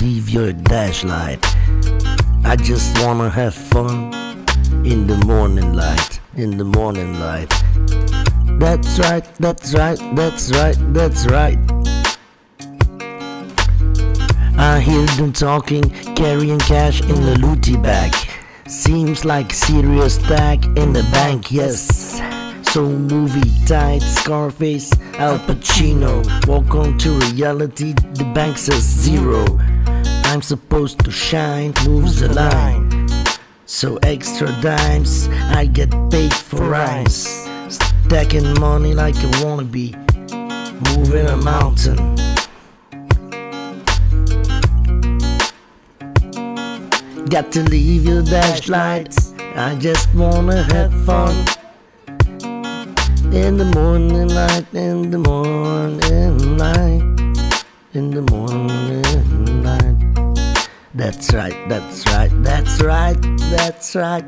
[0.00, 1.44] leave your dashlight.
[2.44, 4.12] I just wanna have fun
[4.84, 7.52] in the morning light, in the morning light.
[8.58, 11.58] That's right, that's right, that's right, that's right.
[14.58, 18.14] I hear them talking, carrying cash in the looty bag.
[18.68, 22.20] Seems like serious stack in the bank, yes.
[22.76, 26.20] So movie tight, Scarface, Al Pacino.
[26.46, 29.46] On to reality, the bank says zero.
[30.26, 33.08] I'm supposed to shine, moves the line.
[33.64, 35.26] So extra dimes,
[35.56, 37.48] I get paid for rhymes.
[37.70, 39.96] Stacking money like a wannabe,
[40.98, 41.96] moving a mountain.
[47.30, 49.32] Got to leave your dash lights.
[49.54, 51.65] I just wanna have fun.
[53.32, 57.02] In the morning light, in the morning light,
[57.92, 60.68] in the morning light.
[60.94, 63.16] That's right, that's right, that's right,
[63.50, 64.24] that's right.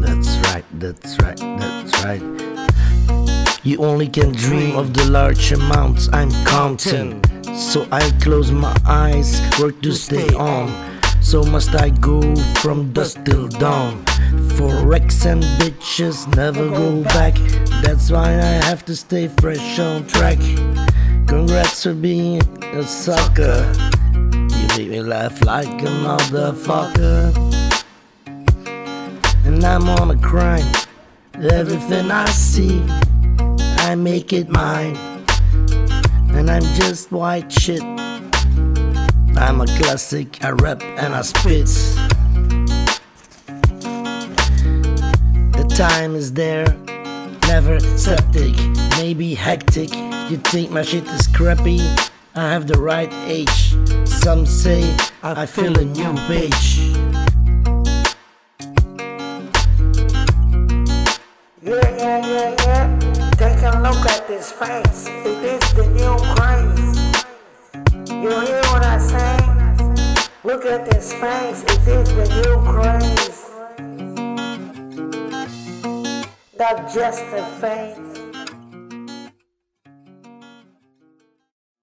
[0.00, 2.22] That's right, that's right, that's right.
[3.64, 7.22] You only can dream of the large amounts I'm counting.
[7.54, 10.93] So I close my eyes, work to stay on.
[11.24, 12.20] So must I go
[12.60, 14.04] from dusk till dawn.
[14.56, 17.34] Forex and bitches never go back.
[17.82, 20.38] That's why I have to stay fresh on track.
[21.26, 23.72] Congrats for being a sucker.
[24.22, 27.34] You make me laugh like a motherfucker.
[29.46, 30.86] And I'm on a grind.
[31.34, 32.80] Everything I see,
[33.88, 34.96] I make it mine.
[36.36, 37.82] And I'm just white shit.
[39.36, 41.66] I'm a classic, I rap and I spit.
[45.52, 46.66] The time is there,
[47.48, 48.54] never septic,
[48.96, 49.92] maybe hectic.
[50.30, 51.80] You think my shit is crappy?
[52.36, 53.74] I have the right age.
[54.06, 56.78] Some say I feel a new page.
[61.62, 63.30] Yeah, yeah, yeah, yeah.
[63.32, 65.06] Take a look at this face.
[65.08, 66.83] It is the new craze.
[70.64, 70.70] Say?
[70.70, 71.62] Look at this face.
[71.62, 73.50] It is the new craze.
[76.58, 78.53] Not just a face.